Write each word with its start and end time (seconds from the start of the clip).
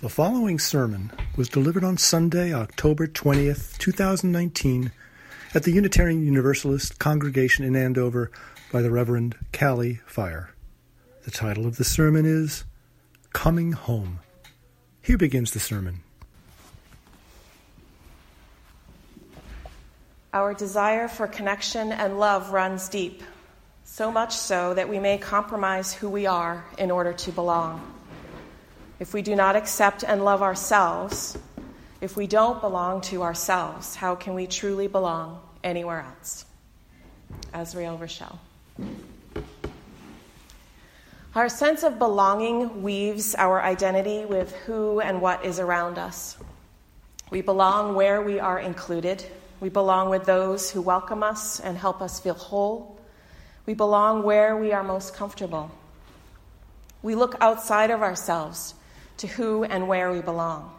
The 0.00 0.08
following 0.08 0.60
sermon 0.60 1.10
was 1.36 1.48
delivered 1.48 1.82
on 1.82 1.96
Sunday, 1.96 2.54
October 2.54 3.08
20th, 3.08 3.76
2019, 3.78 4.92
at 5.56 5.64
the 5.64 5.72
Unitarian 5.72 6.24
Universalist 6.24 7.00
Congregation 7.00 7.64
in 7.64 7.74
Andover 7.74 8.30
by 8.70 8.80
the 8.80 8.92
Reverend 8.92 9.34
Kali 9.52 9.98
Fyre. 10.06 10.50
The 11.24 11.32
title 11.32 11.66
of 11.66 11.78
the 11.78 11.84
sermon 11.84 12.26
is 12.26 12.62
Coming 13.32 13.72
Home. 13.72 14.20
Here 15.02 15.18
begins 15.18 15.50
the 15.50 15.58
sermon. 15.58 16.04
Our 20.32 20.54
desire 20.54 21.08
for 21.08 21.26
connection 21.26 21.90
and 21.90 22.20
love 22.20 22.52
runs 22.52 22.88
deep, 22.88 23.24
so 23.82 24.12
much 24.12 24.36
so 24.36 24.74
that 24.74 24.88
we 24.88 25.00
may 25.00 25.18
compromise 25.18 25.92
who 25.92 26.08
we 26.08 26.24
are 26.26 26.64
in 26.78 26.92
order 26.92 27.12
to 27.14 27.32
belong 27.32 27.97
if 29.00 29.14
we 29.14 29.22
do 29.22 29.36
not 29.36 29.54
accept 29.56 30.02
and 30.02 30.24
love 30.24 30.42
ourselves, 30.42 31.38
if 32.00 32.16
we 32.16 32.26
don't 32.26 32.60
belong 32.60 33.00
to 33.02 33.22
ourselves, 33.22 33.94
how 33.94 34.14
can 34.14 34.34
we 34.34 34.46
truly 34.46 34.88
belong 34.88 35.40
anywhere 35.62 36.00
else? 36.00 36.44
Azriel 37.52 37.98
Rochelle. 37.98 38.38
Our 41.34 41.48
sense 41.48 41.84
of 41.84 41.98
belonging 41.98 42.82
weaves 42.82 43.34
our 43.36 43.62
identity 43.62 44.24
with 44.24 44.52
who 44.66 45.00
and 45.00 45.20
what 45.20 45.44
is 45.44 45.60
around 45.60 45.98
us. 45.98 46.36
We 47.30 47.42
belong 47.42 47.94
where 47.94 48.22
we 48.22 48.40
are 48.40 48.58
included. 48.58 49.24
We 49.60 49.68
belong 49.68 50.08
with 50.08 50.24
those 50.24 50.70
who 50.70 50.80
welcome 50.80 51.22
us 51.22 51.60
and 51.60 51.76
help 51.76 52.00
us 52.00 52.18
feel 52.18 52.34
whole. 52.34 52.98
We 53.66 53.74
belong 53.74 54.22
where 54.22 54.56
we 54.56 54.72
are 54.72 54.82
most 54.82 55.14
comfortable. 55.14 55.70
We 57.02 57.14
look 57.14 57.36
outside 57.40 57.90
of 57.90 58.02
ourselves 58.02 58.74
to 59.18 59.26
who 59.26 59.64
and 59.64 59.86
where 59.88 60.10
we 60.10 60.20
belong. 60.20 60.74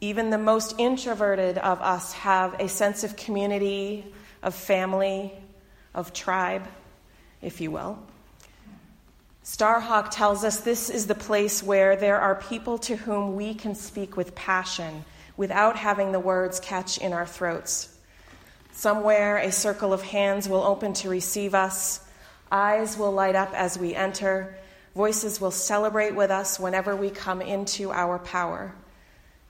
Even 0.00 0.30
the 0.30 0.38
most 0.38 0.74
introverted 0.78 1.56
of 1.58 1.80
us 1.80 2.12
have 2.12 2.60
a 2.60 2.68
sense 2.68 3.04
of 3.04 3.16
community, 3.16 4.04
of 4.42 4.54
family, 4.54 5.32
of 5.94 6.12
tribe, 6.12 6.66
if 7.40 7.60
you 7.60 7.70
will. 7.70 7.98
Starhawk 9.44 10.10
tells 10.10 10.42
us 10.42 10.60
this 10.60 10.88
is 10.88 11.06
the 11.06 11.14
place 11.14 11.62
where 11.62 11.96
there 11.96 12.18
are 12.18 12.34
people 12.34 12.78
to 12.78 12.96
whom 12.96 13.36
we 13.36 13.54
can 13.54 13.74
speak 13.74 14.16
with 14.16 14.34
passion 14.34 15.04
without 15.36 15.76
having 15.76 16.12
the 16.12 16.20
words 16.20 16.60
catch 16.60 16.98
in 16.98 17.12
our 17.12 17.26
throats. 17.26 17.94
Somewhere, 18.72 19.36
a 19.36 19.52
circle 19.52 19.92
of 19.92 20.02
hands 20.02 20.48
will 20.48 20.62
open 20.62 20.94
to 20.94 21.08
receive 21.08 21.54
us, 21.54 22.00
eyes 22.50 22.96
will 22.96 23.12
light 23.12 23.36
up 23.36 23.52
as 23.54 23.78
we 23.78 23.94
enter, 23.94 24.56
Voices 24.94 25.40
will 25.40 25.50
celebrate 25.50 26.14
with 26.14 26.30
us 26.30 26.60
whenever 26.60 26.94
we 26.94 27.10
come 27.10 27.42
into 27.42 27.90
our 27.90 28.18
power. 28.18 28.72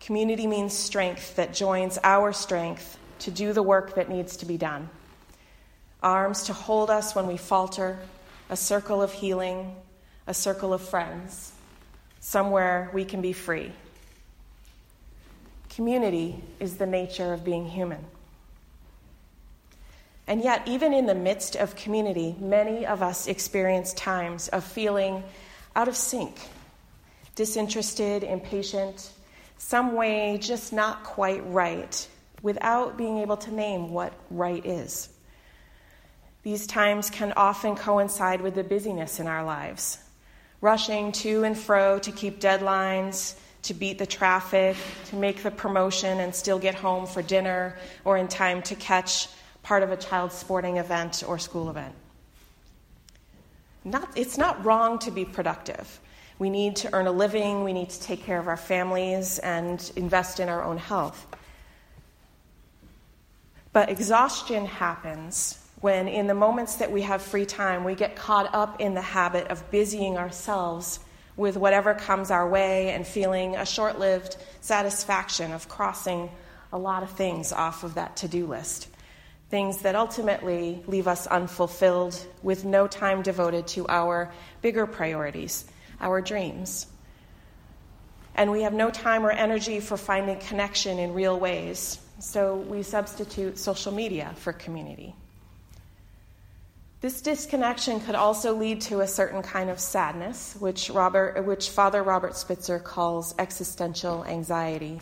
Community 0.00 0.46
means 0.46 0.72
strength 0.72 1.36
that 1.36 1.52
joins 1.52 1.98
our 2.02 2.32
strength 2.32 2.98
to 3.20 3.30
do 3.30 3.52
the 3.52 3.62
work 3.62 3.94
that 3.94 4.08
needs 4.08 4.38
to 4.38 4.46
be 4.46 4.56
done. 4.56 4.88
Arms 6.02 6.44
to 6.44 6.52
hold 6.52 6.90
us 6.90 7.14
when 7.14 7.26
we 7.26 7.36
falter, 7.36 7.98
a 8.48 8.56
circle 8.56 9.02
of 9.02 9.12
healing, 9.12 9.74
a 10.26 10.34
circle 10.34 10.72
of 10.72 10.80
friends, 10.80 11.52
somewhere 12.20 12.90
we 12.92 13.04
can 13.04 13.20
be 13.20 13.32
free. 13.32 13.72
Community 15.70 16.42
is 16.60 16.76
the 16.76 16.86
nature 16.86 17.32
of 17.32 17.44
being 17.44 17.66
human. 17.66 18.04
And 20.26 20.42
yet, 20.42 20.66
even 20.66 20.94
in 20.94 21.06
the 21.06 21.14
midst 21.14 21.54
of 21.54 21.76
community, 21.76 22.34
many 22.38 22.86
of 22.86 23.02
us 23.02 23.26
experience 23.26 23.92
times 23.92 24.48
of 24.48 24.64
feeling 24.64 25.22
out 25.76 25.88
of 25.88 25.96
sync, 25.96 26.38
disinterested, 27.34 28.24
impatient, 28.24 29.10
some 29.58 29.94
way 29.94 30.38
just 30.40 30.72
not 30.72 31.04
quite 31.04 31.46
right, 31.46 32.08
without 32.42 32.96
being 32.96 33.18
able 33.18 33.36
to 33.38 33.52
name 33.52 33.90
what 33.90 34.12
right 34.30 34.64
is. 34.64 35.08
These 36.42 36.66
times 36.66 37.10
can 37.10 37.32
often 37.36 37.74
coincide 37.74 38.40
with 38.40 38.54
the 38.54 38.64
busyness 38.64 39.18
in 39.20 39.26
our 39.26 39.44
lives, 39.44 39.98
rushing 40.60 41.12
to 41.12 41.44
and 41.44 41.56
fro 41.56 41.98
to 41.98 42.12
keep 42.12 42.40
deadlines, 42.40 43.34
to 43.62 43.72
beat 43.72 43.98
the 43.98 44.06
traffic, 44.06 44.76
to 45.06 45.16
make 45.16 45.42
the 45.42 45.50
promotion 45.50 46.20
and 46.20 46.34
still 46.34 46.58
get 46.58 46.74
home 46.74 47.06
for 47.06 47.22
dinner 47.22 47.78
or 48.04 48.18
in 48.18 48.28
time 48.28 48.60
to 48.62 48.74
catch 48.74 49.28
part 49.64 49.82
of 49.82 49.90
a 49.90 49.96
child's 49.96 50.36
sporting 50.36 50.76
event 50.76 51.24
or 51.26 51.38
school 51.38 51.68
event. 51.68 51.94
Not, 53.82 54.08
it's 54.14 54.38
not 54.38 54.64
wrong 54.64 54.98
to 55.00 55.10
be 55.10 55.24
productive. 55.24 56.00
We 56.38 56.50
need 56.50 56.76
to 56.76 56.94
earn 56.94 57.06
a 57.06 57.12
living, 57.12 57.64
we 57.64 57.72
need 57.72 57.90
to 57.90 58.00
take 58.00 58.22
care 58.22 58.38
of 58.38 58.46
our 58.46 58.56
families 58.56 59.38
and 59.38 59.90
invest 59.96 60.38
in 60.38 60.48
our 60.48 60.62
own 60.62 60.78
health. 60.78 61.26
But 63.72 63.88
exhaustion 63.88 64.66
happens 64.66 65.58
when, 65.80 66.08
in 66.08 66.26
the 66.26 66.34
moments 66.34 66.76
that 66.76 66.92
we 66.92 67.02
have 67.02 67.22
free 67.22 67.46
time, 67.46 67.84
we 67.84 67.94
get 67.94 68.16
caught 68.16 68.54
up 68.54 68.80
in 68.80 68.94
the 68.94 69.02
habit 69.02 69.48
of 69.48 69.70
busying 69.70 70.16
ourselves 70.16 71.00
with 71.36 71.56
whatever 71.56 71.94
comes 71.94 72.30
our 72.30 72.48
way 72.48 72.90
and 72.90 73.06
feeling 73.06 73.56
a 73.56 73.66
short 73.66 73.98
lived 73.98 74.36
satisfaction 74.60 75.52
of 75.52 75.68
crossing 75.68 76.30
a 76.72 76.78
lot 76.78 77.02
of 77.02 77.10
things 77.10 77.52
off 77.52 77.82
of 77.82 77.94
that 77.94 78.16
to 78.16 78.28
do 78.28 78.46
list 78.46 78.88
things 79.54 79.82
that 79.82 79.94
ultimately 79.94 80.82
leave 80.88 81.06
us 81.06 81.28
unfulfilled 81.28 82.18
with 82.42 82.64
no 82.64 82.88
time 82.88 83.22
devoted 83.22 83.68
to 83.68 83.86
our 83.86 84.32
bigger 84.62 84.84
priorities, 84.84 85.64
our 86.00 86.20
dreams. 86.20 86.88
And 88.34 88.50
we 88.50 88.62
have 88.62 88.72
no 88.72 88.90
time 88.90 89.24
or 89.24 89.30
energy 89.30 89.78
for 89.78 89.96
finding 89.96 90.40
connection 90.40 90.98
in 90.98 91.14
real 91.14 91.38
ways, 91.38 92.00
so 92.18 92.56
we 92.56 92.82
substitute 92.82 93.56
social 93.56 93.92
media 93.92 94.34
for 94.38 94.52
community. 94.52 95.14
This 97.00 97.22
disconnection 97.22 98.00
could 98.00 98.16
also 98.16 98.56
lead 98.56 98.80
to 98.90 99.02
a 99.02 99.06
certain 99.06 99.42
kind 99.42 99.70
of 99.70 99.78
sadness, 99.78 100.56
which, 100.58 100.90
Robert, 100.90 101.44
which 101.44 101.70
Father 101.70 102.02
Robert 102.02 102.36
Spitzer 102.36 102.80
calls 102.80 103.36
existential 103.38 104.24
anxiety. 104.24 104.98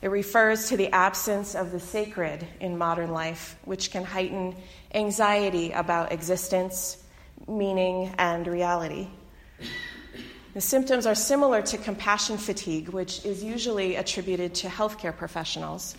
It 0.00 0.08
refers 0.08 0.68
to 0.68 0.76
the 0.76 0.92
absence 0.92 1.54
of 1.56 1.72
the 1.72 1.80
sacred 1.80 2.46
in 2.60 2.78
modern 2.78 3.10
life, 3.10 3.56
which 3.64 3.90
can 3.90 4.04
heighten 4.04 4.54
anxiety 4.94 5.72
about 5.72 6.12
existence, 6.12 7.02
meaning, 7.48 8.14
and 8.16 8.46
reality. 8.46 9.08
The 10.54 10.60
symptoms 10.60 11.04
are 11.04 11.16
similar 11.16 11.62
to 11.62 11.78
compassion 11.78 12.38
fatigue, 12.38 12.90
which 12.90 13.24
is 13.24 13.42
usually 13.42 13.96
attributed 13.96 14.54
to 14.56 14.68
healthcare 14.68 15.16
professionals. 15.16 15.96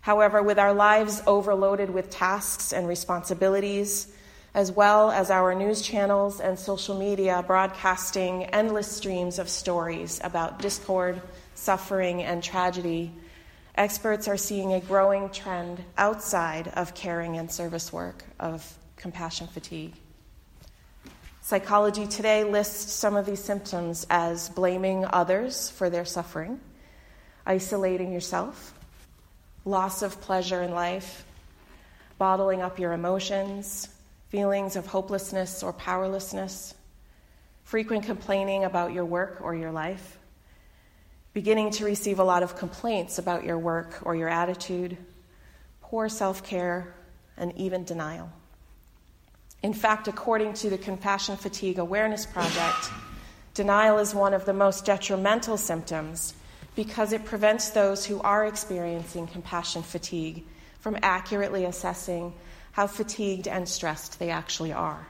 However, 0.00 0.42
with 0.42 0.58
our 0.58 0.72
lives 0.72 1.22
overloaded 1.26 1.90
with 1.90 2.08
tasks 2.08 2.72
and 2.72 2.88
responsibilities, 2.88 4.12
as 4.54 4.72
well 4.72 5.10
as 5.10 5.30
our 5.30 5.54
news 5.54 5.82
channels 5.82 6.40
and 6.40 6.58
social 6.58 6.98
media 6.98 7.44
broadcasting 7.46 8.44
endless 8.46 8.90
streams 8.90 9.38
of 9.38 9.48
stories 9.48 10.18
about 10.24 10.58
discord, 10.60 11.20
suffering, 11.58 12.22
and 12.22 12.42
tragedy, 12.42 13.12
experts 13.74 14.28
are 14.28 14.36
seeing 14.36 14.72
a 14.72 14.80
growing 14.80 15.28
trend 15.30 15.82
outside 15.96 16.68
of 16.68 16.94
caring 16.94 17.36
and 17.36 17.50
service 17.50 17.92
work 17.92 18.24
of 18.38 18.78
compassion 18.96 19.46
fatigue. 19.46 19.94
Psychology 21.42 22.06
Today 22.06 22.44
lists 22.44 22.92
some 22.92 23.16
of 23.16 23.26
these 23.26 23.42
symptoms 23.42 24.06
as 24.10 24.50
blaming 24.50 25.04
others 25.06 25.70
for 25.70 25.90
their 25.90 26.04
suffering, 26.04 26.60
isolating 27.46 28.12
yourself, 28.12 28.74
loss 29.64 30.02
of 30.02 30.20
pleasure 30.20 30.62
in 30.62 30.72
life, 30.72 31.24
bottling 32.18 32.60
up 32.60 32.78
your 32.78 32.92
emotions, 32.92 33.88
feelings 34.28 34.76
of 34.76 34.86
hopelessness 34.86 35.62
or 35.62 35.72
powerlessness, 35.72 36.74
frequent 37.64 38.04
complaining 38.04 38.64
about 38.64 38.92
your 38.92 39.04
work 39.04 39.38
or 39.40 39.54
your 39.54 39.72
life, 39.72 40.18
beginning 41.38 41.70
to 41.70 41.84
receive 41.84 42.18
a 42.18 42.24
lot 42.24 42.42
of 42.42 42.56
complaints 42.56 43.16
about 43.16 43.44
your 43.44 43.56
work 43.56 44.00
or 44.02 44.16
your 44.16 44.28
attitude, 44.28 44.96
poor 45.80 46.08
self 46.08 46.42
care, 46.42 46.92
and 47.36 47.56
even 47.56 47.84
denial. 47.84 48.28
In 49.62 49.72
fact, 49.72 50.08
according 50.08 50.54
to 50.54 50.68
the 50.68 50.76
Compassion 50.76 51.36
Fatigue 51.36 51.78
Awareness 51.78 52.26
Project, 52.26 52.90
denial 53.54 53.98
is 53.98 54.16
one 54.16 54.34
of 54.34 54.46
the 54.46 54.52
most 54.52 54.84
detrimental 54.84 55.56
symptoms 55.56 56.34
because 56.74 57.12
it 57.12 57.24
prevents 57.24 57.70
those 57.70 58.04
who 58.04 58.20
are 58.22 58.44
experiencing 58.44 59.28
compassion 59.28 59.84
fatigue 59.84 60.44
from 60.80 60.98
accurately 61.04 61.66
assessing 61.66 62.34
how 62.72 62.88
fatigued 62.88 63.46
and 63.46 63.68
stressed 63.68 64.18
they 64.18 64.30
actually 64.30 64.72
are. 64.72 65.06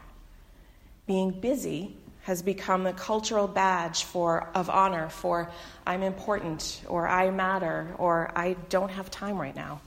Being 1.07 1.31
busy 1.31 1.97
has 2.29 2.43
become 2.43 2.87
a 2.87 2.93
cultural 2.93 3.49
badge 3.49 4.05
for, 4.05 4.51
of 4.55 4.69
honor 4.69 5.09
for 5.09 5.51
I'm 5.87 6.03
important 6.03 6.83
or 6.87 7.09
I 7.09 7.31
matter 7.31 7.95
or 7.97 8.31
I 8.37 8.53
don't 8.69 8.91
have 8.91 9.11
time 9.11 9.39
right 9.39 9.57
now. 9.57 9.81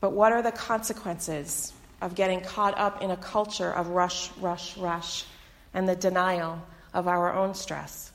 But 0.00 0.12
what 0.12 0.32
are 0.32 0.40
the 0.40 0.52
consequences 0.52 1.74
of 2.00 2.14
getting 2.14 2.40
caught 2.40 2.78
up 2.78 3.02
in 3.02 3.10
a 3.10 3.16
culture 3.18 3.70
of 3.70 3.88
rush, 3.88 4.30
rush, 4.38 4.74
rush 4.78 5.26
and 5.74 5.86
the 5.86 5.94
denial 5.94 6.62
of 6.94 7.08
our 7.08 7.34
own 7.34 7.54
stress? 7.54 8.10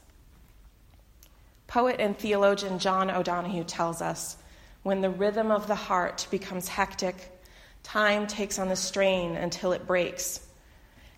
Poet 1.67 1.97
and 1.99 2.17
theologian 2.17 2.79
John 2.79 3.11
O'Donohue 3.11 3.63
tells 3.63 4.01
us 4.01 4.37
when 4.81 5.01
the 5.01 5.11
rhythm 5.11 5.51
of 5.51 5.67
the 5.67 5.75
heart 5.75 6.25
becomes 6.31 6.67
hectic, 6.67 7.31
time 7.83 8.25
takes 8.25 8.57
on 8.57 8.69
the 8.69 8.75
strain 8.75 9.35
until 9.35 9.71
it 9.71 9.85
breaks. 9.85 10.48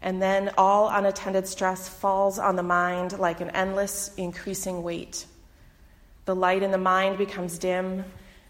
And 0.02 0.22
then 0.22 0.52
all 0.58 0.90
unattended 0.90 1.48
stress 1.48 1.88
falls 1.88 2.40
on 2.40 2.56
the 2.56 2.64
mind 2.64 3.20
like 3.20 3.40
an 3.40 3.52
endless, 3.52 4.12
increasing 4.18 4.82
weight. 4.82 5.26
The 6.26 6.36
light 6.36 6.64
in 6.64 6.72
the 6.72 6.78
mind 6.78 7.18
becomes 7.18 7.60
dim. 7.60 8.06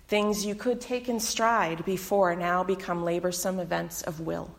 Things 0.07 0.45
you 0.45 0.56
could 0.56 0.80
take 0.80 1.09
in 1.09 1.19
stride 1.19 1.83
before 1.86 2.36
now 2.36 2.63
become 2.63 3.03
laborsome 3.03 3.62
events 3.62 4.01
of 4.01 4.21
will. 4.21 4.53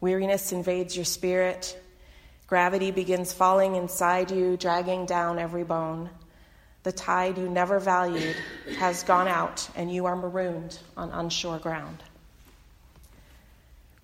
Weariness 0.00 0.52
invades 0.52 0.96
your 0.96 1.04
spirit. 1.04 1.78
Gravity 2.46 2.90
begins 2.90 3.32
falling 3.32 3.74
inside 3.74 4.30
you, 4.30 4.56
dragging 4.56 5.06
down 5.06 5.38
every 5.38 5.64
bone. 5.64 6.10
The 6.84 6.92
tide 6.92 7.38
you 7.38 7.48
never 7.48 7.80
valued 7.80 8.36
has 8.78 9.02
gone 9.02 9.28
out, 9.28 9.68
and 9.74 9.92
you 9.92 10.06
are 10.06 10.14
marooned 10.14 10.78
on 10.96 11.10
unsure 11.10 11.58
ground. 11.58 12.02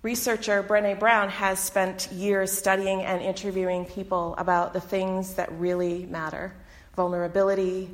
Researcher 0.03 0.61
Brene 0.61 0.99
Brown 0.99 1.29
has 1.29 1.59
spent 1.59 2.11
years 2.11 2.51
studying 2.51 3.03
and 3.03 3.21
interviewing 3.21 3.85
people 3.85 4.35
about 4.37 4.73
the 4.73 4.81
things 4.81 5.35
that 5.35 5.49
really 5.53 6.05
matter 6.05 6.53
vulnerability, 6.97 7.89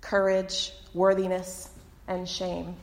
courage, 0.00 0.72
worthiness, 0.92 1.70
and 2.08 2.28
shame. 2.28 2.74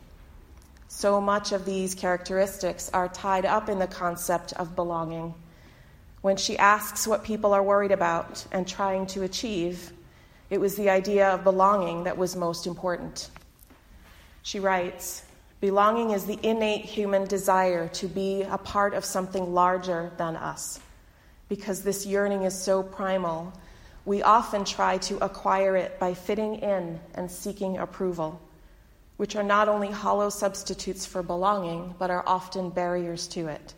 So 0.88 1.20
much 1.20 1.52
of 1.52 1.66
these 1.66 1.94
characteristics 1.94 2.90
are 2.94 3.10
tied 3.10 3.46
up 3.46 3.68
in 3.68 3.80
the 3.80 3.86
concept 3.86 4.54
of 4.54 4.78
belonging. 4.78 5.36
When 6.22 6.38
she 6.38 6.58
asks 6.58 7.06
what 7.06 7.26
people 7.26 7.54
are 7.54 7.62
worried 7.62 7.92
about 7.92 8.48
and 8.50 8.66
trying 8.66 9.08
to 9.08 9.24
achieve, 9.24 9.92
it 10.50 10.60
was 10.60 10.76
the 10.78 10.90
idea 10.90 11.28
of 11.32 11.44
belonging 11.44 12.06
that 12.06 12.18
was 12.18 12.38
most 12.38 12.66
important. 12.66 13.30
She 14.42 14.62
writes 14.62 15.24
Belonging 15.62 16.12
is 16.12 16.26
the 16.26 16.40
innate 16.42 16.86
human 16.86 17.26
desire 17.26 17.90
to 17.90 18.08
be 18.08 18.44
a 18.44 18.58
part 18.58 18.94
of 18.94 19.04
something 19.04 19.54
larger 19.54 20.12
than 20.18 20.38
us. 20.38 20.80
Because 21.50 21.82
this 21.82 22.06
yearning 22.06 22.44
is 22.44 22.58
so 22.58 22.82
primal, 22.82 23.52
we 24.06 24.22
often 24.22 24.64
try 24.64 24.98
to 25.00 25.18
acquire 25.18 25.76
it 25.76 26.00
by 26.00 26.14
fitting 26.14 26.56
in 26.56 27.00
and 27.16 27.30
seeking 27.30 27.78
approval, 27.78 28.40
which 29.18 29.36
are 29.36 29.44
not 29.44 29.68
only 29.68 29.92
hollow 29.92 30.30
substitutes 30.30 31.06
for 31.06 31.22
belonging, 31.22 31.94
but 32.00 32.10
are 32.10 32.24
often 32.26 32.70
barriers 32.70 33.28
to 33.28 33.48
it. 33.48 33.74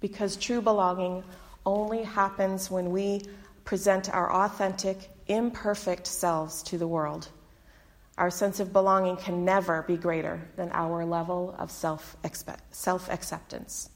Because 0.00 0.34
true 0.34 0.60
belonging 0.60 1.22
only 1.64 2.02
happens 2.02 2.68
when 2.68 2.90
we 2.90 3.22
present 3.64 4.12
our 4.12 4.32
authentic, 4.32 5.08
imperfect 5.28 6.06
selves 6.08 6.64
to 6.64 6.78
the 6.78 6.88
world. 6.88 7.28
Our 8.18 8.30
sense 8.30 8.60
of 8.60 8.72
belonging 8.72 9.16
can 9.16 9.44
never 9.44 9.82
be 9.82 9.96
greater 9.96 10.40
than 10.56 10.70
our 10.72 11.04
level 11.04 11.54
of 11.58 11.70
self 11.70 12.16
acceptance. 12.22 13.90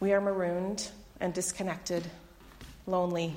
We 0.00 0.12
are 0.12 0.20
marooned 0.20 0.90
and 1.20 1.32
disconnected, 1.32 2.06
lonely. 2.86 3.36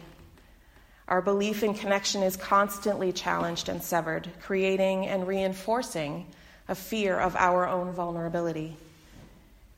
Our 1.07 1.21
belief 1.21 1.63
in 1.63 1.73
connection 1.73 2.21
is 2.21 2.35
constantly 2.35 3.13
challenged 3.13 3.69
and 3.69 3.81
severed, 3.81 4.29
creating 4.41 5.07
and 5.07 5.25
reinforcing 5.25 6.27
a 6.67 6.75
fear 6.75 7.17
of 7.17 7.35
our 7.35 7.67
own 7.67 7.91
vulnerability. 7.93 8.77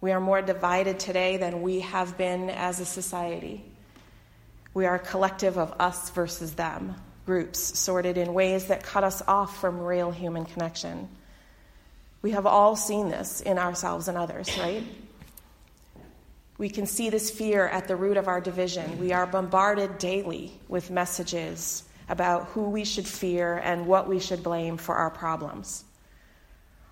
We 0.01 0.11
are 0.11 0.19
more 0.19 0.41
divided 0.41 0.99
today 0.99 1.37
than 1.37 1.61
we 1.61 1.81
have 1.81 2.17
been 2.17 2.49
as 2.49 2.79
a 2.79 2.85
society. 2.85 3.63
We 4.73 4.85
are 4.87 4.95
a 4.95 4.99
collective 4.99 5.57
of 5.57 5.73
us 5.79 6.09
versus 6.09 6.55
them, 6.55 6.95
groups 7.25 7.79
sorted 7.79 8.18
in 8.18 8.33
ways 8.33 8.65
that 8.68 8.83
cut 8.83 9.03
us 9.03 9.21
off 9.27 9.59
from 9.59 9.79
real 9.79 10.12
human 10.12 10.45
connection. 10.45 11.07
We 12.21 12.31
have 12.31 12.45
all 12.45 12.75
seen 12.75 13.09
this 13.09 13.41
in 13.41 13.57
ourselves 13.57 14.07
and 14.07 14.18
others, 14.18 14.50
right? 14.57 14.83
We 16.57 16.69
can 16.69 16.85
see 16.85 17.09
this 17.09 17.31
fear 17.31 17.68
at 17.68 17.88
the 17.88 17.95
root 17.95 18.18
of 18.18 18.27
our 18.27 18.39
division. 18.39 19.00
We 19.00 19.13
are 19.13 19.25
bombarded 19.25 19.97
daily 19.97 20.51
with 20.68 20.91
messages 20.91 21.83
about 22.07 22.45
who 22.50 22.69
we 22.69 22.85
should 22.85 23.07
fear 23.07 23.57
and 23.63 23.88
what 23.88 24.07
we 24.07 24.19
should 24.19 24.44
blame 24.44 24.77
for 24.77 24.95
our 24.95 25.09
problems. 25.09 25.83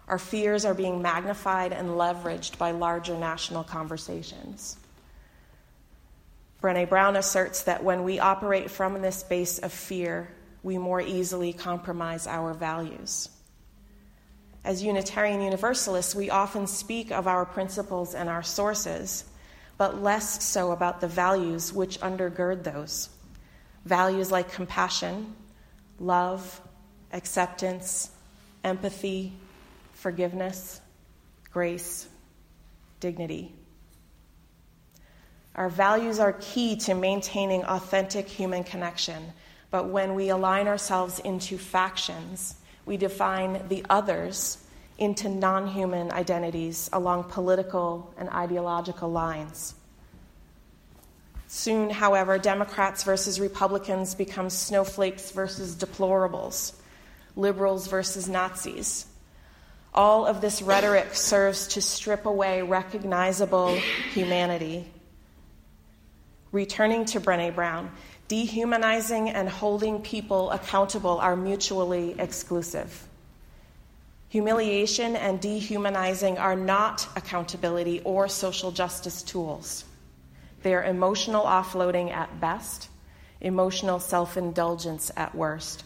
Our 0.07 0.17
fears 0.17 0.65
are 0.65 0.73
being 0.73 1.03
magnified 1.03 1.71
and 1.71 1.89
leveraged 1.89 2.57
by 2.57 2.71
larger 2.71 3.15
national 3.15 3.63
conversations. 3.63 4.75
Brene 6.61 6.89
Brown 6.89 7.15
asserts 7.15 7.63
that 7.63 7.83
when 7.83 8.03
we 8.03 8.19
operate 8.19 8.69
from 8.69 9.01
this 9.01 9.23
base 9.23 9.59
of 9.59 9.71
fear, 9.71 10.29
we 10.61 10.77
more 10.77 10.99
easily 10.99 11.53
compromise 11.53 12.27
our 12.27 12.53
values. 12.53 13.29
As 14.65 14.83
Unitarian 14.83 15.41
Universalists, 15.41 16.13
we 16.13 16.29
often 16.29 16.67
speak 16.67 17.11
of 17.11 17.27
our 17.27 17.45
principles 17.45 18.13
and 18.13 18.27
our 18.27 18.43
sources, 18.43 19.23
but 19.77 20.01
less 20.01 20.43
so 20.43 20.71
about 20.71 20.99
the 20.99 21.07
values 21.07 21.71
which 21.71 21.99
undergird 22.01 22.63
those. 22.63 23.09
Values 23.85 24.29
like 24.29 24.51
compassion, 24.51 25.33
love, 25.97 26.61
acceptance, 27.13 28.11
empathy, 28.65 29.31
forgiveness, 29.93 30.81
grace, 31.51 32.07
dignity. 32.99 33.53
Our 35.55 35.69
values 35.69 36.19
are 36.19 36.33
key 36.33 36.75
to 36.77 36.93
maintaining 36.93 37.63
authentic 37.65 38.27
human 38.27 38.63
connection, 38.63 39.33
but 39.71 39.89
when 39.89 40.15
we 40.15 40.29
align 40.29 40.67
ourselves 40.67 41.19
into 41.19 41.57
factions, 41.57 42.55
we 42.85 42.97
define 42.97 43.67
the 43.67 43.85
others 43.89 44.63
into 44.97 45.29
non 45.29 45.67
human 45.67 46.11
identities 46.11 46.89
along 46.93 47.25
political 47.25 48.13
and 48.17 48.29
ideological 48.29 49.09
lines. 49.11 49.75
Soon, 51.47 51.89
however, 51.89 52.37
Democrats 52.37 53.03
versus 53.03 53.39
Republicans 53.39 54.13
become 54.13 54.49
snowflakes 54.49 55.31
versus 55.31 55.75
deplorables, 55.75 56.73
liberals 57.35 57.87
versus 57.87 58.29
Nazis. 58.29 59.07
All 59.93 60.27
of 60.27 60.41
this 60.41 60.61
rhetoric 60.61 61.15
serves 61.15 61.67
to 61.69 61.81
strip 61.81 62.27
away 62.27 62.61
recognizable 62.61 63.75
humanity 64.13 64.91
Returning 66.51 67.05
to 67.05 67.19
Brene 67.19 67.53
Brown, 67.53 67.91
dehumanizing 68.27 69.29
and 69.29 69.47
holding 69.47 70.01
people 70.01 70.49
accountable 70.51 71.19
are 71.19 71.35
mutually 71.35 72.15
exclusive. 72.19 73.07
Humiliation 74.29 75.15
and 75.15 75.39
dehumanizing 75.41 76.37
are 76.37 76.55
not 76.55 77.07
accountability 77.15 78.01
or 78.01 78.27
social 78.27 78.71
justice 78.71 79.23
tools. 79.23 79.85
They 80.61 80.73
are 80.75 80.83
emotional 80.83 81.45
offloading 81.45 82.11
at 82.11 82.39
best, 82.39 82.89
emotional 83.41 83.99
self 83.99 84.37
indulgence 84.37 85.11
at 85.15 85.33
worst. 85.33 85.83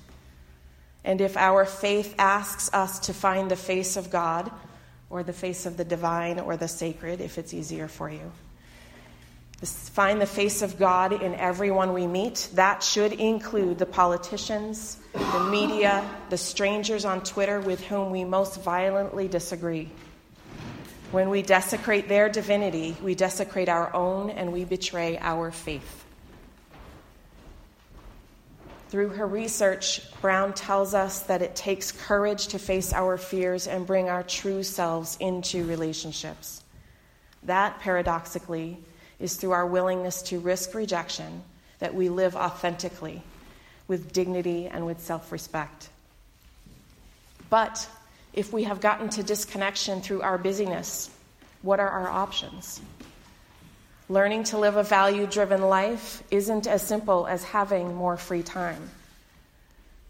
And 1.06 1.22
if 1.22 1.38
our 1.38 1.66
faith 1.66 2.16
asks 2.18 2.74
us 2.74 3.00
to 3.00 3.14
find 3.14 3.52
the 3.52 3.56
face 3.56 3.98
of 3.98 4.10
God, 4.10 4.52
or 5.10 5.24
the 5.24 5.34
face 5.34 5.66
of 5.66 5.78
the 5.78 5.86
divine, 5.86 6.40
or 6.40 6.58
the 6.58 6.68
sacred, 6.68 7.22
if 7.22 7.38
it's 7.38 7.54
easier 7.54 7.88
for 7.88 8.10
you, 8.10 8.32
find 9.66 10.20
the 10.20 10.26
face 10.26 10.62
of 10.62 10.78
God 10.78 11.22
in 11.22 11.36
everyone 11.36 11.94
we 11.94 12.08
meet. 12.08 12.50
That 12.54 12.84
should 12.84 13.14
include 13.14 13.80
the 13.80 13.86
politicians, 13.86 14.98
the 15.14 15.48
media, 15.50 16.08
the 16.30 16.38
strangers 16.38 17.06
on 17.06 17.24
Twitter 17.24 17.60
with 17.60 17.82
whom 17.82 18.12
we 18.12 18.24
most 18.24 18.62
violently 18.62 19.28
disagree. 19.28 19.90
When 21.12 21.30
we 21.30 21.44
desecrate 21.44 22.10
their 22.10 22.28
divinity, 22.28 22.98
we 23.04 23.16
desecrate 23.16 23.70
our 23.70 23.94
own 23.94 24.32
and 24.32 24.52
we 24.52 24.66
betray 24.66 25.18
our 25.20 25.52
faith. 25.52 26.04
Through 28.90 29.10
her 29.10 29.28
research, 29.28 30.02
Brown 30.22 30.54
tells 30.54 30.94
us 30.94 31.22
that 31.22 31.42
it 31.42 31.56
takes 31.56 31.92
courage 31.92 32.48
to 32.48 32.60
face 32.60 32.94
our 32.94 33.18
fears 33.18 33.68
and 33.68 33.88
bring 33.88 34.10
our 34.10 34.24
true 34.24 34.64
selves 34.64 35.18
into 35.20 35.66
relationships. 35.66 36.64
That, 37.44 37.80
paradoxically, 37.80 38.84
is 39.20 39.36
through 39.36 39.52
our 39.52 39.66
willingness 39.66 40.22
to 40.24 40.40
risk 40.40 40.74
rejection 40.74 41.44
that 41.80 41.94
we 41.94 42.10
live 42.10 42.36
authentically 42.36 43.22
with 43.88 44.14
dignity 44.14 44.68
and 44.68 44.86
with 44.86 45.00
self 45.00 45.32
respect. 45.32 45.90
But 47.50 47.88
if 48.34 48.52
we 48.52 48.64
have 48.64 48.82
gotten 48.82 49.10
to 49.10 49.24
disconnection 49.24 50.02
through 50.02 50.22
our 50.22 50.38
busyness, 50.38 51.10
what 51.62 51.80
are 51.80 51.90
our 51.90 52.10
options? 52.10 52.82
Learning 54.10 54.44
to 54.46 54.58
live 54.58 54.76
a 54.76 54.84
value 54.84 55.28
driven 55.28 55.62
life 55.62 56.24
isn't 56.32 56.68
as 56.68 56.82
simple 56.82 57.28
as 57.28 57.44
having 57.44 57.94
more 57.94 58.18
free 58.18 58.44
time. 58.44 58.90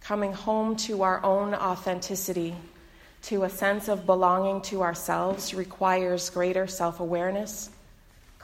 Coming 0.01 0.33
home 0.33 0.75
to 0.77 1.03
our 1.03 1.23
own 1.23 1.53
authenticity, 1.53 2.55
to 3.23 3.43
a 3.43 3.49
sense 3.49 3.87
of 3.87 4.05
belonging 4.05 4.61
to 4.61 4.81
ourselves, 4.81 5.53
requires 5.53 6.29
greater 6.29 6.67
self 6.67 6.99
awareness 6.99 7.69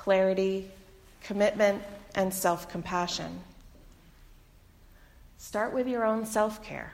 clarity, 0.09 0.67
commitment, 1.21 1.83
and 2.15 2.33
self 2.33 2.67
compassion. 2.67 3.41
Start 5.37 5.71
with 5.71 5.87
your 5.87 6.03
own 6.03 6.25
self 6.25 6.63
care. 6.63 6.91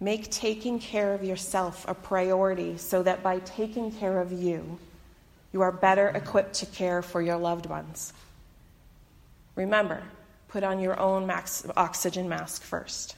Make 0.00 0.28
taking 0.28 0.80
care 0.80 1.14
of 1.14 1.22
yourself 1.22 1.84
a 1.86 1.94
priority 1.94 2.78
so 2.78 3.04
that 3.04 3.22
by 3.22 3.38
taking 3.38 3.92
care 3.92 4.20
of 4.20 4.32
you, 4.32 4.80
you 5.52 5.60
are 5.62 5.70
better 5.70 6.08
equipped 6.08 6.54
to 6.54 6.66
care 6.66 7.00
for 7.00 7.22
your 7.22 7.36
loved 7.36 7.66
ones. 7.66 8.12
Remember, 9.54 10.02
put 10.48 10.64
on 10.64 10.80
your 10.80 10.98
own 10.98 11.28
max- 11.28 11.64
oxygen 11.76 12.28
mask 12.28 12.64
first. 12.64 13.14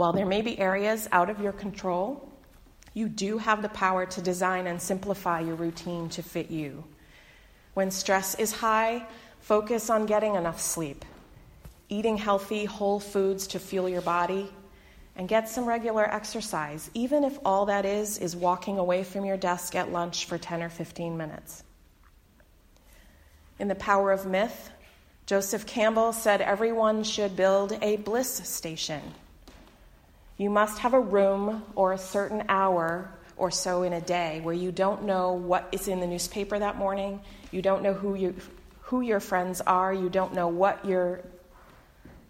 While 0.00 0.14
there 0.14 0.24
may 0.24 0.40
be 0.40 0.58
areas 0.58 1.10
out 1.12 1.28
of 1.28 1.42
your 1.42 1.52
control, 1.52 2.26
you 2.94 3.06
do 3.06 3.36
have 3.36 3.60
the 3.60 3.68
power 3.68 4.06
to 4.06 4.22
design 4.22 4.66
and 4.66 4.80
simplify 4.80 5.40
your 5.40 5.56
routine 5.56 6.08
to 6.08 6.22
fit 6.22 6.50
you. 6.50 6.84
When 7.74 7.90
stress 7.90 8.34
is 8.36 8.50
high, 8.50 9.06
focus 9.40 9.90
on 9.90 10.06
getting 10.06 10.36
enough 10.36 10.58
sleep, 10.58 11.04
eating 11.90 12.16
healthy, 12.16 12.64
whole 12.64 12.98
foods 12.98 13.46
to 13.48 13.58
fuel 13.58 13.90
your 13.90 14.00
body, 14.00 14.50
and 15.16 15.28
get 15.28 15.50
some 15.50 15.66
regular 15.66 16.10
exercise, 16.10 16.90
even 16.94 17.22
if 17.22 17.38
all 17.44 17.66
that 17.66 17.84
is 17.84 18.16
is 18.16 18.34
walking 18.34 18.78
away 18.78 19.04
from 19.04 19.26
your 19.26 19.36
desk 19.36 19.74
at 19.74 19.92
lunch 19.92 20.24
for 20.24 20.38
10 20.38 20.62
or 20.62 20.70
15 20.70 21.14
minutes. 21.18 21.62
In 23.58 23.68
The 23.68 23.74
Power 23.74 24.12
of 24.12 24.24
Myth, 24.24 24.70
Joseph 25.26 25.66
Campbell 25.66 26.14
said 26.14 26.40
everyone 26.40 27.04
should 27.04 27.36
build 27.36 27.76
a 27.82 27.98
bliss 27.98 28.48
station 28.48 29.02
you 30.40 30.48
must 30.48 30.78
have 30.78 30.94
a 30.94 31.00
room 31.00 31.62
or 31.74 31.92
a 31.92 31.98
certain 31.98 32.42
hour 32.48 33.12
or 33.36 33.50
so 33.50 33.82
in 33.82 33.92
a 33.92 34.00
day 34.00 34.40
where 34.42 34.54
you 34.54 34.72
don't 34.72 35.02
know 35.02 35.32
what 35.32 35.68
is 35.70 35.86
in 35.86 36.00
the 36.00 36.06
newspaper 36.06 36.58
that 36.58 36.78
morning, 36.78 37.20
you 37.50 37.60
don't 37.60 37.82
know 37.82 37.92
who, 37.92 38.14
you, 38.14 38.34
who 38.80 39.02
your 39.02 39.20
friends 39.20 39.60
are, 39.60 39.92
you 39.92 40.08
don't 40.08 40.32
know 40.32 40.48
what, 40.48 40.82
you 40.82 41.18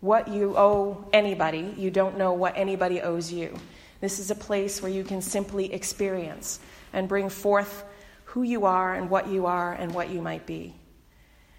what 0.01 0.27
you 0.27 0.57
owe 0.57 1.09
anybody, 1.13 1.73
you 1.77 1.89
don't 1.89 2.19
know 2.19 2.33
what 2.33 2.57
anybody 2.57 3.01
owes 3.01 3.33
you. 3.33 3.57
This 4.01 4.19
is 4.19 4.33
a 4.33 4.35
place 4.35 4.83
where 4.83 4.91
you 4.91 5.05
can 5.05 5.23
simply 5.23 5.73
experience 5.73 6.59
and 6.93 7.09
bring 7.09 7.29
forth 7.29 7.85
who 8.25 8.43
you 8.43 8.67
are 8.67 8.93
and 8.93 9.09
what 9.09 9.29
you 9.29 9.47
are 9.47 9.73
and 9.73 9.95
what 9.95 10.11
you 10.11 10.21
might 10.21 10.47
be. 10.47 10.75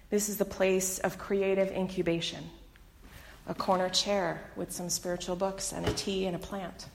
This 0.09 0.27
is 0.27 0.35
the 0.35 0.43
place 0.43 0.99
of 0.99 1.17
creative 1.17 1.71
incubation 1.71 2.43
a 3.47 3.53
corner 3.53 3.89
chair 3.89 4.41
with 4.55 4.71
some 4.71 4.89
spiritual 4.89 5.35
books 5.35 5.73
and 5.73 5.87
a 5.87 5.93
tea 5.93 6.25
and 6.25 6.35
a 6.35 6.39
plant. 6.39 6.87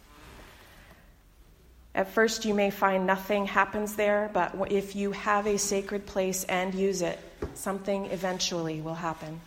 At 1.95 2.11
first, 2.11 2.45
you 2.45 2.53
may 2.53 2.71
find 2.71 3.07
nothing 3.07 3.47
happens 3.47 3.97
there, 3.97 4.31
but 4.35 4.71
if 4.71 4.95
you 4.95 5.13
have 5.13 5.47
a 5.47 5.57
sacred 5.57 6.05
place 6.05 6.45
and 6.45 6.75
use 6.75 7.01
it, 7.01 7.19
something 7.55 8.07
eventually 8.07 8.83
will 8.83 8.95
happen. 8.95 9.41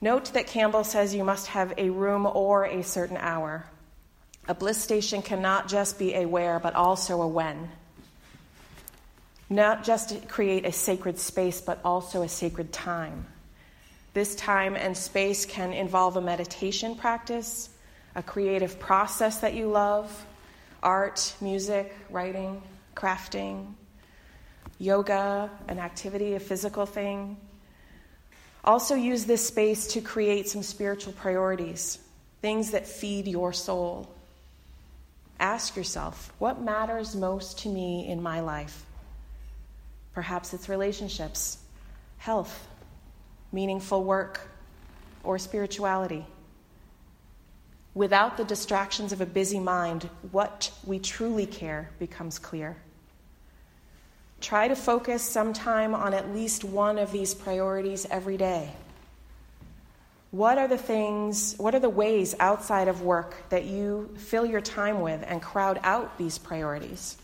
Note 0.00 0.32
that 0.32 0.48
Campbell 0.48 0.82
says 0.82 1.14
you 1.14 1.22
must 1.22 1.46
have 1.46 1.72
a 1.78 1.90
room 1.90 2.26
or 2.26 2.64
a 2.64 2.82
certain 2.82 3.16
hour. 3.16 3.64
A 4.48 4.54
bliss 4.54 4.82
station 4.82 5.22
cannot 5.22 5.68
just 5.68 5.96
be 5.96 6.14
a 6.14 6.26
where, 6.26 6.58
but 6.58 6.74
also 6.74 7.22
a 7.22 7.28
when. 7.28 7.70
Not 9.48 9.84
just 9.84 10.28
create 10.28 10.66
a 10.66 10.72
sacred 10.72 11.20
space, 11.20 11.60
but 11.60 11.78
also 11.84 12.22
a 12.22 12.28
sacred 12.28 12.72
time. 12.72 13.26
This 14.14 14.34
time 14.34 14.76
and 14.76 14.96
space 14.96 15.46
can 15.46 15.72
involve 15.72 16.16
a 16.16 16.20
meditation 16.20 16.96
practice, 16.96 17.70
a 18.14 18.22
creative 18.22 18.78
process 18.78 19.38
that 19.38 19.54
you 19.54 19.68
love, 19.68 20.26
art, 20.82 21.34
music, 21.40 21.94
writing, 22.10 22.62
crafting, 22.94 23.72
yoga, 24.78 25.50
an 25.68 25.78
activity, 25.78 26.34
a 26.34 26.40
physical 26.40 26.84
thing. 26.84 27.38
Also, 28.64 28.94
use 28.94 29.24
this 29.24 29.46
space 29.46 29.86
to 29.88 30.00
create 30.00 30.46
some 30.48 30.62
spiritual 30.62 31.14
priorities, 31.14 31.98
things 32.42 32.72
that 32.72 32.86
feed 32.86 33.26
your 33.26 33.52
soul. 33.52 34.12
Ask 35.40 35.74
yourself, 35.74 36.32
what 36.38 36.60
matters 36.60 37.16
most 37.16 37.60
to 37.60 37.68
me 37.68 38.06
in 38.06 38.22
my 38.22 38.40
life? 38.40 38.84
Perhaps 40.12 40.52
it's 40.52 40.68
relationships, 40.68 41.58
health, 42.18 42.68
meaningful 43.52 44.02
work, 44.02 44.48
or 45.24 45.38
spirituality. 45.38 46.26
Without 47.94 48.36
the 48.36 48.44
distractions 48.44 49.12
of 49.12 49.20
a 49.20 49.26
busy 49.26 49.60
mind, 49.60 50.08
what 50.30 50.72
we 50.84 50.98
truly 50.98 51.46
care 51.46 51.90
becomes 51.98 52.38
clear. 52.38 52.76
Try 54.40 54.66
to 54.66 54.74
focus 54.74 55.22
some 55.22 55.52
time 55.52 55.94
on 55.94 56.14
at 56.14 56.34
least 56.34 56.64
one 56.64 56.98
of 56.98 57.12
these 57.12 57.34
priorities 57.34 58.06
every 58.10 58.36
day. 58.36 58.70
What 60.32 60.56
are 60.56 60.66
the 60.66 60.78
things, 60.78 61.54
what 61.58 61.74
are 61.74 61.80
the 61.80 61.90
ways 61.90 62.34
outside 62.40 62.88
of 62.88 63.02
work 63.02 63.36
that 63.50 63.64
you 63.64 64.08
fill 64.16 64.46
your 64.46 64.62
time 64.62 65.02
with 65.02 65.22
and 65.26 65.42
crowd 65.42 65.78
out 65.82 66.16
these 66.16 66.38
priorities? 66.38 67.18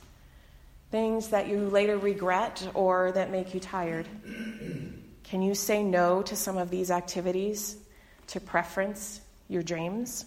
Things 0.90 1.28
that 1.28 1.48
you 1.48 1.60
later 1.70 1.96
regret 1.96 2.68
or 2.74 3.10
that 3.12 3.30
make 3.30 3.54
you 3.54 3.60
tired. 3.60 4.06
Can 5.28 5.42
you 5.42 5.54
say 5.54 5.82
no 5.82 6.22
to 6.22 6.34
some 6.34 6.56
of 6.56 6.70
these 6.70 6.90
activities 6.90 7.76
to 8.28 8.40
preference 8.40 9.20
your 9.46 9.62
dreams? 9.62 10.24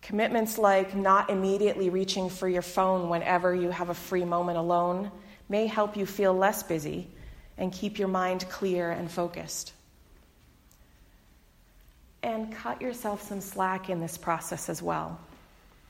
Commitments 0.00 0.56
like 0.56 0.96
not 0.96 1.28
immediately 1.28 1.90
reaching 1.90 2.30
for 2.30 2.48
your 2.48 2.62
phone 2.62 3.10
whenever 3.10 3.54
you 3.54 3.68
have 3.68 3.90
a 3.90 3.94
free 3.94 4.24
moment 4.24 4.56
alone 4.56 5.10
may 5.50 5.66
help 5.66 5.94
you 5.94 6.06
feel 6.06 6.32
less 6.32 6.62
busy 6.62 7.06
and 7.58 7.70
keep 7.70 7.98
your 7.98 8.08
mind 8.08 8.48
clear 8.48 8.90
and 8.90 9.10
focused. 9.10 9.74
And 12.22 12.50
cut 12.50 12.80
yourself 12.80 13.20
some 13.28 13.42
slack 13.42 13.90
in 13.90 14.00
this 14.00 14.16
process 14.16 14.70
as 14.70 14.80
well. 14.80 15.20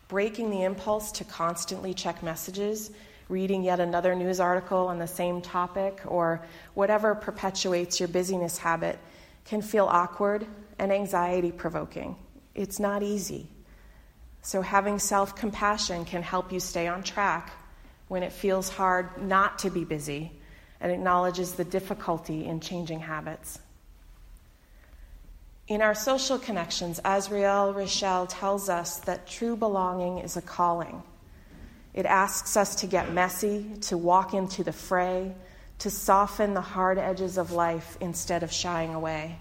Breaking 0.08 0.50
the 0.50 0.64
impulse 0.64 1.12
to 1.12 1.24
constantly 1.24 1.94
check 1.94 2.20
messages 2.20 2.90
reading 3.28 3.62
yet 3.62 3.80
another 3.80 4.14
news 4.14 4.40
article 4.40 4.88
on 4.88 4.98
the 4.98 5.06
same 5.06 5.40
topic, 5.40 6.00
or 6.06 6.44
whatever 6.74 7.14
perpetuates 7.14 8.00
your 8.00 8.08
busyness 8.08 8.58
habit 8.58 8.98
can 9.44 9.62
feel 9.62 9.86
awkward 9.86 10.46
and 10.78 10.92
anxiety 10.92 11.52
provoking. 11.52 12.16
It's 12.54 12.78
not 12.78 13.02
easy. 13.02 13.48
So, 14.42 14.60
having 14.60 14.98
self 14.98 15.36
compassion 15.36 16.04
can 16.04 16.22
help 16.22 16.52
you 16.52 16.60
stay 16.60 16.88
on 16.88 17.02
track 17.02 17.52
when 18.08 18.22
it 18.22 18.32
feels 18.32 18.68
hard 18.68 19.22
not 19.22 19.60
to 19.60 19.70
be 19.70 19.84
busy 19.84 20.32
and 20.80 20.90
acknowledges 20.90 21.52
the 21.52 21.64
difficulty 21.64 22.44
in 22.44 22.60
changing 22.60 23.00
habits. 23.00 23.60
In 25.68 25.80
our 25.80 25.94
social 25.94 26.38
connections, 26.38 27.00
Azriel 27.04 27.74
Rachel 27.74 28.26
tells 28.26 28.68
us 28.68 28.98
that 29.00 29.28
true 29.28 29.56
belonging 29.56 30.18
is 30.18 30.36
a 30.36 30.42
calling. 30.42 31.02
It 31.94 32.06
asks 32.06 32.56
us 32.56 32.76
to 32.76 32.86
get 32.86 33.12
messy, 33.12 33.70
to 33.82 33.98
walk 33.98 34.34
into 34.34 34.64
the 34.64 34.72
fray, 34.72 35.34
to 35.80 35.90
soften 35.90 36.54
the 36.54 36.60
hard 36.60 36.98
edges 36.98 37.36
of 37.36 37.52
life 37.52 37.98
instead 38.00 38.42
of 38.42 38.52
shying 38.52 38.94
away. 38.94 39.36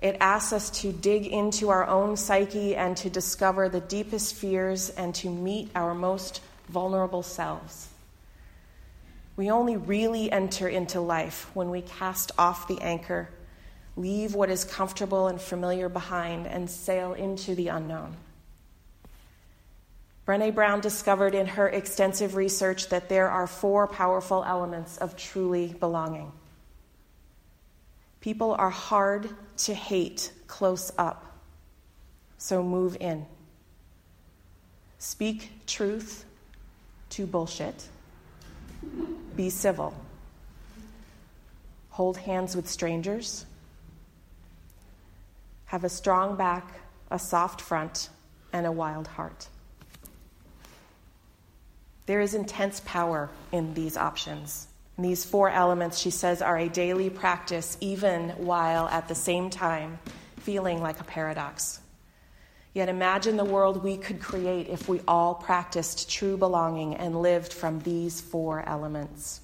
It 0.00 0.16
asks 0.20 0.52
us 0.52 0.70
to 0.82 0.92
dig 0.92 1.26
into 1.26 1.70
our 1.70 1.86
own 1.86 2.16
psyche 2.16 2.74
and 2.74 2.96
to 2.98 3.08
discover 3.08 3.68
the 3.68 3.80
deepest 3.80 4.34
fears 4.34 4.90
and 4.90 5.14
to 5.16 5.30
meet 5.30 5.70
our 5.74 5.94
most 5.94 6.42
vulnerable 6.68 7.22
selves. 7.22 7.88
We 9.36 9.50
only 9.50 9.76
really 9.76 10.30
enter 10.30 10.68
into 10.68 11.00
life 11.00 11.50
when 11.54 11.70
we 11.70 11.82
cast 11.82 12.32
off 12.38 12.68
the 12.68 12.80
anchor, 12.80 13.28
leave 13.96 14.34
what 14.34 14.50
is 14.50 14.64
comfortable 14.64 15.28
and 15.28 15.40
familiar 15.40 15.88
behind, 15.88 16.46
and 16.46 16.68
sail 16.68 17.14
into 17.14 17.54
the 17.54 17.68
unknown. 17.68 18.16
Brene 20.26 20.54
Brown 20.54 20.80
discovered 20.80 21.34
in 21.34 21.46
her 21.46 21.68
extensive 21.68 22.34
research 22.34 22.88
that 22.88 23.08
there 23.08 23.28
are 23.28 23.46
four 23.46 23.86
powerful 23.86 24.42
elements 24.44 24.96
of 24.96 25.16
truly 25.16 25.74
belonging. 25.78 26.32
People 28.20 28.52
are 28.52 28.70
hard 28.70 29.28
to 29.58 29.74
hate 29.74 30.32
close 30.46 30.90
up, 30.96 31.38
so 32.38 32.62
move 32.62 32.96
in. 33.00 33.26
Speak 34.98 35.50
truth 35.66 36.24
to 37.10 37.26
bullshit. 37.26 37.88
Be 39.36 39.50
civil. 39.50 39.94
Hold 41.90 42.16
hands 42.16 42.56
with 42.56 42.66
strangers. 42.66 43.44
Have 45.66 45.84
a 45.84 45.90
strong 45.90 46.36
back, 46.36 46.80
a 47.10 47.18
soft 47.18 47.60
front, 47.60 48.08
and 48.54 48.64
a 48.64 48.72
wild 48.72 49.06
heart. 49.06 49.48
There 52.06 52.20
is 52.20 52.34
intense 52.34 52.80
power 52.84 53.30
in 53.52 53.74
these 53.74 53.96
options. 53.96 54.68
And 54.96 55.04
these 55.04 55.24
four 55.24 55.50
elements, 55.50 55.98
she 55.98 56.10
says, 56.10 56.42
are 56.42 56.58
a 56.58 56.68
daily 56.68 57.10
practice, 57.10 57.76
even 57.80 58.30
while 58.30 58.88
at 58.88 59.08
the 59.08 59.14
same 59.14 59.50
time 59.50 59.98
feeling 60.38 60.80
like 60.80 61.00
a 61.00 61.04
paradox. 61.04 61.80
Yet 62.74 62.88
imagine 62.88 63.36
the 63.36 63.44
world 63.44 63.82
we 63.82 63.96
could 63.96 64.20
create 64.20 64.68
if 64.68 64.88
we 64.88 65.00
all 65.06 65.34
practiced 65.34 66.10
true 66.10 66.36
belonging 66.36 66.96
and 66.96 67.22
lived 67.22 67.52
from 67.52 67.80
these 67.80 68.20
four 68.20 68.68
elements. 68.68 69.40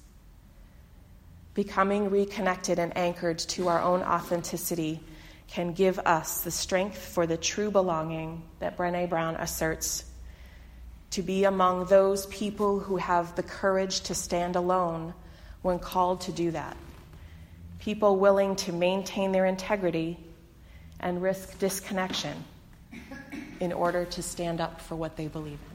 Becoming 1.53 2.09
reconnected 2.09 2.77
and 2.77 2.95
anchored 2.95 3.39
to 3.39 3.67
our 3.69 3.81
own 3.81 4.01
authenticity 4.03 5.01
can 5.47 5.73
give 5.73 5.99
us 5.99 6.41
the 6.41 6.51
strength 6.51 6.97
for 6.97 7.25
the 7.25 7.35
true 7.35 7.71
belonging 7.71 8.41
that 8.59 8.77
Brene 8.77 9.09
Brown 9.09 9.35
asserts 9.35 10.05
to 11.11 11.21
be 11.21 11.43
among 11.43 11.85
those 11.85 12.25
people 12.27 12.79
who 12.79 12.97
have 12.97 13.35
the 13.35 13.43
courage 13.43 14.01
to 14.01 14.15
stand 14.15 14.55
alone 14.55 15.13
when 15.61 15.77
called 15.77 16.21
to 16.21 16.31
do 16.31 16.51
that. 16.51 16.75
People 17.79 18.17
willing 18.17 18.55
to 18.57 18.71
maintain 18.71 19.31
their 19.31 19.45
integrity 19.45 20.17
and 20.99 21.21
risk 21.21 21.59
disconnection 21.59 22.43
in 23.59 23.73
order 23.73 24.05
to 24.05 24.23
stand 24.23 24.61
up 24.61 24.81
for 24.81 24.95
what 24.95 25.17
they 25.17 25.27
believe 25.27 25.59
in. 25.69 25.70